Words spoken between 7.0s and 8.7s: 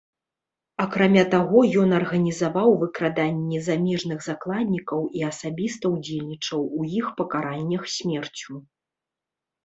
іх пакараннях смерцю.